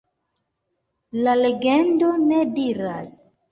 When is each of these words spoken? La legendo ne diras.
La 1.27 1.35
legendo 1.43 2.11
ne 2.25 2.43
diras. 2.59 3.17